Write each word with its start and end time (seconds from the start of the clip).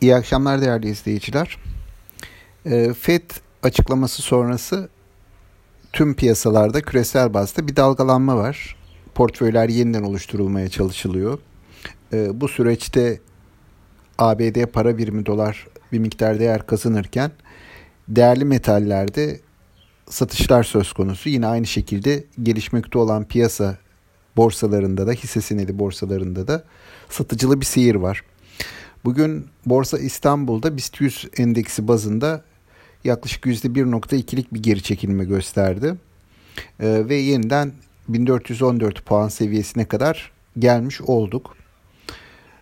İyi 0.00 0.14
akşamlar 0.14 0.60
değerli 0.60 0.88
izleyiciler. 0.88 1.58
Ee, 2.66 2.94
FED 2.94 3.30
açıklaması 3.62 4.22
sonrası 4.22 4.88
tüm 5.92 6.14
piyasalarda 6.14 6.82
küresel 6.82 7.34
bazda 7.34 7.68
bir 7.68 7.76
dalgalanma 7.76 8.36
var. 8.36 8.76
Portföyler 9.14 9.68
yeniden 9.68 10.02
oluşturulmaya 10.02 10.68
çalışılıyor. 10.68 11.38
Ee, 12.12 12.40
bu 12.40 12.48
süreçte 12.48 13.20
ABD 14.18 14.66
para 14.66 14.98
birimi 14.98 15.26
dolar 15.26 15.66
bir 15.92 15.98
miktar 15.98 16.40
değer 16.40 16.66
kazanırken 16.66 17.30
değerli 18.08 18.44
metallerde 18.44 19.40
satışlar 20.08 20.62
söz 20.62 20.92
konusu. 20.92 21.28
Yine 21.28 21.46
aynı 21.46 21.66
şekilde 21.66 22.24
gelişmekte 22.42 22.98
olan 22.98 23.24
piyasa 23.24 23.76
borsalarında 24.36 25.06
da 25.06 25.12
hisse 25.12 25.40
senedi 25.40 25.78
borsalarında 25.78 26.48
da 26.48 26.64
satıcılı 27.08 27.60
bir 27.60 27.66
seyir 27.66 27.94
var. 27.94 28.22
Bugün 29.06 29.46
Borsa 29.66 29.98
İstanbul'da 29.98 30.76
BIST 30.76 31.00
100 31.00 31.28
endeksi 31.36 31.88
bazında 31.88 32.42
yaklaşık 33.04 33.44
%1.2'lik 33.44 34.54
bir 34.54 34.62
geri 34.62 34.82
çekilme 34.82 35.24
gösterdi. 35.24 35.94
Ee, 36.80 37.08
ve 37.08 37.14
yeniden 37.14 37.72
1414 38.08 39.04
puan 39.04 39.28
seviyesine 39.28 39.84
kadar 39.84 40.32
gelmiş 40.58 41.00
olduk. 41.00 41.56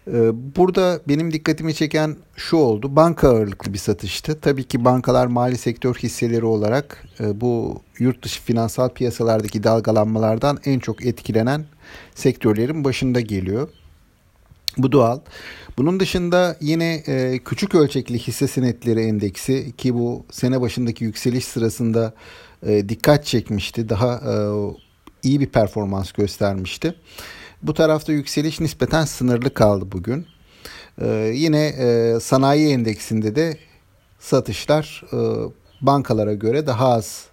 Ee, 0.08 0.12
burada 0.56 1.00
benim 1.08 1.32
dikkatimi 1.32 1.74
çeken 1.74 2.16
şu 2.36 2.56
oldu. 2.56 2.96
Banka 2.96 3.28
ağırlıklı 3.28 3.72
bir 3.72 3.78
satıştı. 3.78 4.40
Tabii 4.40 4.64
ki 4.64 4.84
bankalar 4.84 5.26
mali 5.26 5.58
sektör 5.58 5.94
hisseleri 5.94 6.44
olarak 6.44 7.04
e, 7.20 7.40
bu 7.40 7.80
yurt 7.98 8.22
dışı 8.22 8.42
finansal 8.42 8.88
piyasalardaki 8.88 9.62
dalgalanmalardan 9.62 10.58
en 10.64 10.78
çok 10.78 11.06
etkilenen 11.06 11.64
sektörlerin 12.14 12.84
başında 12.84 13.20
geliyor. 13.20 13.68
Bu 14.78 14.92
doğal. 14.92 15.20
Bunun 15.78 16.00
dışında 16.00 16.56
yine 16.60 16.94
e, 17.06 17.38
küçük 17.44 17.74
ölçekli 17.74 18.18
hisse 18.18 18.48
senetleri 18.48 19.00
endeksi 19.00 19.72
ki 19.76 19.94
bu 19.94 20.24
sene 20.30 20.60
başındaki 20.60 21.04
yükseliş 21.04 21.44
sırasında 21.44 22.14
e, 22.66 22.88
dikkat 22.88 23.24
çekmişti. 23.24 23.88
Daha 23.88 24.14
e, 24.14 24.34
iyi 25.22 25.40
bir 25.40 25.46
performans 25.46 26.12
göstermişti. 26.12 26.94
Bu 27.62 27.74
tarafta 27.74 28.12
yükseliş 28.12 28.60
nispeten 28.60 29.04
sınırlı 29.04 29.54
kaldı 29.54 29.92
bugün. 29.92 30.26
E, 31.00 31.32
yine 31.34 31.66
e, 31.66 32.20
sanayi 32.20 32.68
endeksinde 32.68 33.36
de 33.36 33.58
satışlar 34.18 35.04
e, 35.12 35.18
bankalara 35.80 36.34
göre 36.34 36.66
daha 36.66 36.88
az 36.88 37.24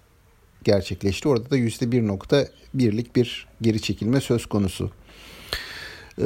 gerçekleşti. 0.64 1.28
Orada 1.28 1.50
da 1.50 1.58
%1.1'lik 1.58 3.16
bir 3.16 3.46
geri 3.62 3.80
çekilme 3.82 4.20
söz 4.20 4.46
konusu. 4.46 4.90
Ee, 6.18 6.24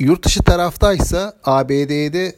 Yurt 0.00 0.24
dışı 0.24 0.42
taraftaysa 0.42 1.32
ABD'de 1.44 2.36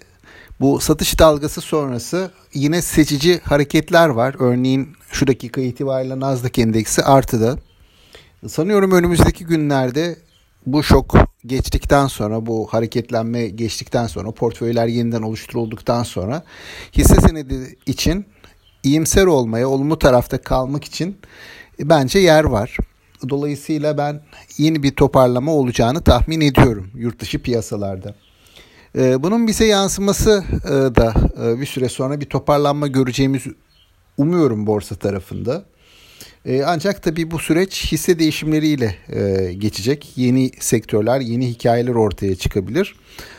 bu 0.61 0.81
satış 0.81 1.19
dalgası 1.19 1.61
sonrası 1.61 2.31
yine 2.55 2.83
seçici 2.83 3.41
hareketler 3.45 4.09
var. 4.09 4.37
Örneğin 4.39 4.89
şu 5.13 5.27
dakika 5.27 5.61
itibariyle 5.61 6.21
Nasdaq 6.21 6.63
endeksi 6.63 7.03
artıda. 7.03 7.59
Sanıyorum 8.49 8.93
önümüzdeki 8.93 9.45
günlerde 9.45 10.17
bu 10.67 10.83
şok 10.83 11.15
geçtikten 11.47 12.07
sonra, 12.07 12.47
bu 12.47 12.67
hareketlenme 12.71 13.49
geçtikten 13.49 14.07
sonra, 14.07 14.31
portföyler 14.31 14.87
yeniden 14.87 15.23
oluşturulduktan 15.23 16.03
sonra 16.03 16.43
hisse 16.97 17.15
senedi 17.15 17.77
için 17.87 18.27
iyimser 18.83 19.27
olmaya, 19.27 19.69
olumlu 19.69 19.99
tarafta 19.99 20.39
kalmak 20.39 20.85
için 20.85 21.19
bence 21.81 22.19
yer 22.19 22.45
var. 22.45 22.77
Dolayısıyla 23.29 23.99
ben 23.99 24.21
yeni 24.59 24.83
bir 24.83 24.91
toparlama 24.91 25.53
olacağını 25.53 26.03
tahmin 26.03 26.41
ediyorum 26.41 26.91
yurt 26.95 27.21
dışı 27.21 27.43
piyasalarda. 27.43 28.15
Ee, 28.99 29.23
bunun 29.23 29.47
bize 29.47 29.67
yansıması 29.67 30.45
e, 30.65 30.71
da 30.71 31.15
e, 31.45 31.61
bir 31.61 31.67
süre 31.67 31.89
sonra 31.89 32.21
bir 32.21 32.27
toparlanma 32.27 32.87
göreceğimiz 32.87 33.43
umuyorum 34.19 34.67
borsa 34.67 34.95
tarafında. 34.95 35.65
Ee, 36.47 36.63
ancak 36.67 37.03
tabii 37.03 37.31
bu 37.31 37.39
süreç 37.39 37.93
hisse 37.93 38.19
değişimleriyle 38.19 38.97
e, 39.09 39.53
geçecek. 39.53 40.13
Yeni 40.17 40.51
sektörler, 40.61 41.21
yeni 41.21 41.49
hikayeler 41.49 41.95
ortaya 41.95 42.37
çıkabilir. 42.37 42.97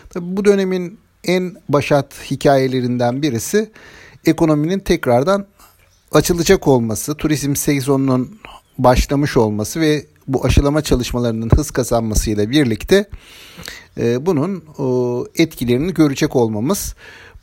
Tabii 0.10 0.38
bu 0.38 0.46
dönemin 0.46 1.00
en 1.24 1.56
başat 1.70 2.32
hikayelerinden 2.32 3.22
birisi 3.22 3.72
ekonominin 4.26 4.80
tekrardan 4.80 5.46
açılacak 6.12 6.68
olması, 6.68 7.16
turizm 7.16 7.56
sezonunun 7.56 8.40
başlamış 8.78 9.38
olması 9.38 9.82
ve 9.82 10.06
bu 10.28 10.46
aşılama 10.46 10.82
çalışmalarının 10.82 11.50
hız 11.56 11.72
kazanmasıyla 11.72 12.50
birlikte 12.50 13.10
e, 13.98 14.26
bunun 14.26 14.56
e, 14.58 15.44
etkilerini 15.44 15.94
görecek 15.94 16.36
olmamız. 16.36 16.96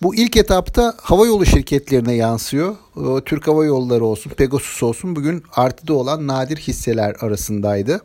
Bu 0.03 0.15
ilk 0.15 0.37
etapta 0.37 0.95
hava 1.01 1.27
yolu 1.27 1.47
şirketlerine 1.47 2.15
yansıyor. 2.15 2.77
E, 2.97 3.25
Türk 3.25 3.49
Hava 3.49 3.65
Yolları 3.65 4.05
olsun, 4.05 4.31
Pegasus 4.31 4.83
olsun 4.83 5.17
bugün 5.17 5.43
artıda 5.57 5.95
olan 5.95 6.27
nadir 6.27 6.57
hisseler 6.57 7.17
arasındaydı. 7.21 8.01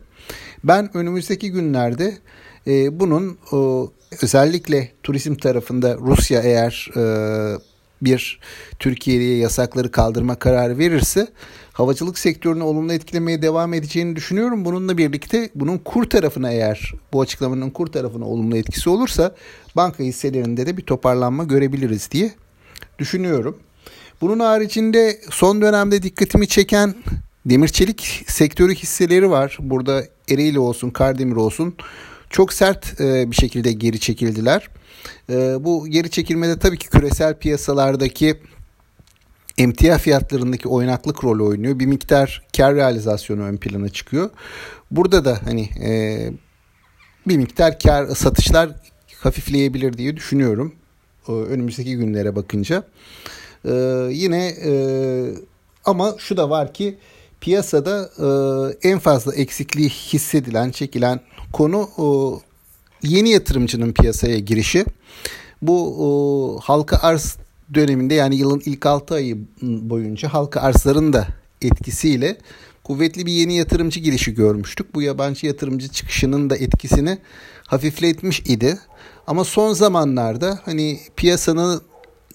Ben 0.64 0.98
önümüzdeki 0.98 1.52
günlerde 1.52 2.18
e, 2.68 3.00
bunun 3.00 3.38
e, 3.54 3.58
özellikle 4.22 4.92
turizm 5.04 5.36
tarafında 5.36 5.98
Rusya 5.98 6.42
eğer 6.42 6.90
e, 6.96 7.02
bir 8.02 8.40
Türkiye'ye 8.80 9.38
yasakları 9.38 9.92
kaldırma 9.92 10.36
kararı 10.36 10.78
verirse 10.78 11.28
havacılık 11.74 12.20
sektörünü 12.20 12.64
olumlu 12.64 12.94
etkilemeye 12.94 13.42
devam 13.42 13.74
edeceğini 13.74 14.16
düşünüyorum. 14.16 14.66
Bununla 14.66 14.98
birlikte 14.98 15.50
bunun 15.56 15.78
kur 15.78 16.10
tarafına 16.10 16.52
eğer 16.52 16.94
bu 17.14 17.22
açıklamanın 17.22 17.70
kur 17.70 17.88
tarafına 17.88 18.26
olumlu 18.26 18.58
etkisi 18.58 18.90
olursa 18.90 19.36
banka 19.76 20.04
hisselerinde 20.04 20.66
de 20.66 20.78
bir 20.78 20.82
toparlanma 20.82 21.44
görebiliriz 21.44 22.12
diye 22.12 22.34
düşünüyorum. 23.00 23.58
Bunun 24.22 24.40
haricinde 24.40 25.20
son 25.30 25.62
dönemde 25.62 26.04
dikkatimi 26.04 26.48
çeken 26.48 26.96
demir 27.46 27.68
çelik 27.68 28.24
sektörü 28.28 28.76
hisseleri 28.76 29.30
var. 29.30 29.58
Burada 29.60 30.04
Ereğli 30.30 30.60
olsun, 30.60 30.90
Kardemir 30.90 31.36
olsun 31.36 31.76
çok 32.36 32.54
sert 32.54 33.02
e, 33.02 33.32
bir 33.32 33.36
şekilde 33.36 33.72
geri 33.72 34.00
çekildiler. 34.00 34.70
E, 35.30 35.36
bu 35.60 35.88
geri 35.88 36.10
çekilmede 36.10 36.60
tabii 36.60 36.78
ki 36.78 36.90
küresel 36.90 37.38
piyasalardaki 37.38 38.40
emtia 39.58 39.98
fiyatlarındaki 39.98 40.68
oynaklık 40.68 41.24
rol 41.24 41.48
oynuyor. 41.48 41.80
Bir 41.80 41.86
miktar 41.86 42.44
kar 42.58 42.76
realizasyonu 42.76 43.44
ön 43.44 43.58
plana 43.58 43.90
çıkıyor. 43.90 44.30
Burada 44.92 45.26
da 45.26 45.40
hani 45.46 45.70
e, 45.84 45.90
bir 47.28 47.38
miktar 47.38 47.80
kar 47.80 48.08
satışlar 48.08 48.70
hafifleyebilir 49.20 49.98
diye 49.98 50.18
düşünüyorum. 50.18 50.76
Önümüzdeki 51.28 51.98
günlere 51.98 52.36
bakınca. 52.36 52.84
E, 53.66 53.74
yine 54.12 54.48
e, 54.48 54.72
ama 55.86 56.16
şu 56.18 56.38
da 56.38 56.50
var 56.50 56.74
ki 56.74 56.98
piyasada 57.46 58.10
e, 58.82 58.90
en 58.90 59.00
fazla 59.00 59.36
eksikliği 59.36 59.90
hissedilen, 59.90 60.72
çekilen 60.72 61.20
konu 61.54 61.90
e, 61.98 62.08
yeni 63.08 63.30
yatırımcının 63.30 63.94
piyasaya 63.94 64.40
girişi. 64.40 64.86
Bu 65.62 65.78
e, 66.00 66.08
halka 66.66 66.98
arz 66.98 67.38
döneminde 67.74 68.14
yani 68.14 68.36
yılın 68.36 68.62
ilk 68.66 68.86
6 68.86 69.14
ayı 69.14 69.38
boyunca 69.62 70.34
halka 70.34 70.62
arzların 70.62 71.14
da 71.14 71.28
etkisiyle 71.62 72.38
kuvvetli 72.84 73.26
bir 73.26 73.32
yeni 73.32 73.58
yatırımcı 73.58 74.00
girişi 74.00 74.34
görmüştük. 74.34 74.96
Bu 74.96 75.02
yabancı 75.02 75.48
yatırımcı 75.48 75.88
çıkışının 75.88 76.50
da 76.50 76.56
etkisini 76.56 77.18
hafifletmiş 77.68 78.40
idi. 78.40 78.80
Ama 79.28 79.44
son 79.44 79.74
zamanlarda 79.74 80.60
hani 80.66 81.00
piyasanın 81.16 81.82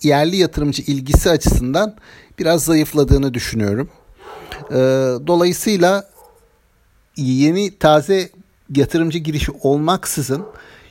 yerli 0.03 0.37
yatırımcı 0.37 0.83
ilgisi 0.83 1.31
açısından 1.31 1.97
biraz 2.39 2.65
zayıfladığını 2.65 3.35
düşünüyorum. 3.35 3.89
Ee, 4.71 4.75
dolayısıyla 5.27 6.11
yeni 7.17 7.79
taze 7.79 8.31
yatırımcı 8.77 9.19
girişi 9.19 9.53
olmaksızın 9.63 10.47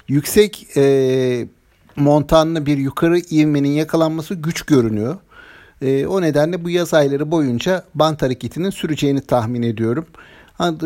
yüksek 0.07 0.78
e, 0.78 1.47
montanlı 1.96 2.66
bir 2.66 2.78
yukarı 2.78 3.19
ivmenin 3.19 3.69
yakalanması 3.69 4.35
güç 4.35 4.61
görünüyor. 4.61 5.17
E, 5.82 6.05
o 6.05 6.22
nedenle 6.22 6.64
bu 6.64 6.70
yaz 6.70 6.93
ayları 6.93 7.32
boyunca 7.32 7.84
bant 7.96 8.22
hareketinin 8.22 8.70
süreceğini 8.70 9.22
tahmin 9.22 9.64
ediyorum. 9.64 10.05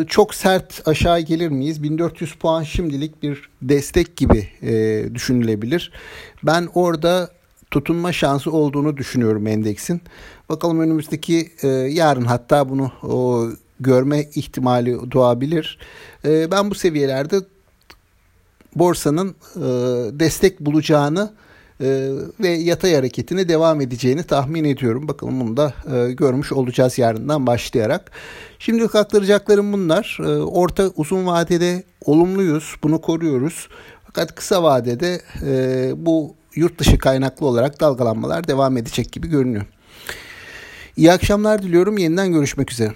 Çok 0.08 0.36
sert 0.36 0.88
aşağı 0.88 1.20
gelir 1.20 1.50
miyiz? 1.50 1.84
1400 1.84 2.34
puan 2.36 2.64
şimdilik 2.64 3.24
bir 3.24 3.50
destek 3.62 4.18
gibi 4.18 4.48
e, 4.62 5.06
düşünülebilir. 5.14 5.92
Ben 6.44 6.70
orada 6.74 7.30
tutunma 7.74 8.14
şansı 8.14 8.52
olduğunu 8.52 8.98
düşünüyorum 8.98 9.48
endeksin. 9.48 10.02
Bakalım 10.50 10.80
önümüzdeki 10.80 11.52
e, 11.64 11.68
yarın 11.68 12.26
hatta 12.26 12.70
bunu 12.70 12.92
o, 13.04 13.48
görme 13.80 14.24
ihtimali 14.36 15.12
doğabilir. 15.12 15.80
E, 16.26 16.52
ben 16.52 16.70
bu 16.70 16.76
seviyelerde 16.76 17.36
borsanın 18.76 19.36
e, 19.56 19.62
destek 20.20 20.60
bulacağını 20.60 21.34
e, 21.82 22.10
ve 22.40 22.48
yatay 22.48 22.96
hareketini 22.96 23.50
devam 23.50 23.82
edeceğini 23.82 24.24
tahmin 24.24 24.64
ediyorum. 24.64 25.08
Bakalım 25.08 25.40
bunu 25.40 25.58
da 25.58 25.74
e, 25.94 26.12
görmüş 26.12 26.52
olacağız 26.52 26.98
yarından 26.98 27.48
başlayarak. 27.48 28.12
Şimdi 28.60 28.84
aktaracaklarım 28.84 29.74
bunlar. 29.74 30.18
E, 30.20 30.28
orta 30.38 30.92
uzun 30.96 31.26
vadede 31.26 31.84
olumluyuz. 32.06 32.76
Bunu 32.84 33.02
koruyoruz. 33.02 33.68
Fakat 34.06 34.36
kısa 34.36 34.64
vadede 34.64 35.22
e, 35.46 35.92
bu 36.06 36.36
yurt 36.56 36.80
dışı 36.80 36.98
kaynaklı 36.98 37.46
olarak 37.46 37.80
dalgalanmalar 37.80 38.48
devam 38.48 38.78
edecek 38.78 39.12
gibi 39.12 39.28
görünüyor. 39.28 39.66
İyi 40.98 41.12
akşamlar 41.12 41.64
diliyorum. 41.64 41.98
Yeniden 41.98 42.32
görüşmek 42.32 42.72
üzere. 42.72 42.94